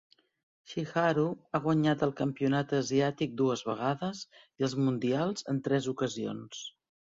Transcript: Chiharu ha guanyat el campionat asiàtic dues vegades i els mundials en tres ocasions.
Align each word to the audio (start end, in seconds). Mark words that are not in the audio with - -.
Chiharu 0.69 1.25
ha 1.51 1.61
guanyat 1.65 2.05
el 2.07 2.13
campionat 2.21 2.73
asiàtic 2.79 3.37
dues 3.43 3.63
vegades 3.69 4.25
i 4.41 4.69
els 4.71 4.77
mundials 4.87 5.49
en 5.55 5.63
tres 5.71 5.93
ocasions. 5.97 6.67